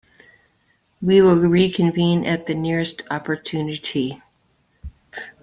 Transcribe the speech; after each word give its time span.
We 0.99 1.21
will 1.21 1.35
reconvene 1.47 2.25
at 2.25 2.47
the 2.47 2.55
nearest 2.55 3.03
opportunity. 3.11 4.23